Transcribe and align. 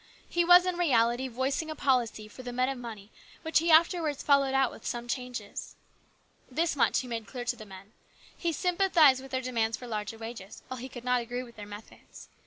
He 0.27 0.43
was, 0.43 0.65
in 0.65 0.79
reality, 0.79 1.27
voicing 1.27 1.69
a 1.69 1.75
policy 1.75 2.23
58 2.23 2.23
HIS 2.23 2.31
BROTHER'S 2.31 2.31
KEEPER. 2.31 2.41
for 2.41 2.43
the 2.43 2.53
men 2.53 2.69
of 2.69 2.77
money 2.79 3.11
which 3.43 3.59
he 3.59 3.69
afterwards 3.69 4.23
followed 4.23 4.55
out 4.55 4.71
with 4.71 4.83
some 4.83 5.07
changes. 5.07 5.75
This 6.49 6.75
much 6.75 7.01
he 7.01 7.07
made 7.07 7.27
clear 7.27 7.45
to 7.45 7.55
the 7.55 7.67
men. 7.67 7.91
He 8.35 8.51
sym 8.51 8.77
pathized 8.77 9.21
with 9.21 9.29
their 9.29 9.41
demands 9.41 9.77
for 9.77 9.85
larger 9.85 10.17
wages, 10.17 10.63
while 10.69 10.79
he 10.79 10.89
could 10.89 11.03
not 11.03 11.21
agree 11.21 11.43
with 11.43 11.55
their 11.55 11.67
methods. 11.67 12.29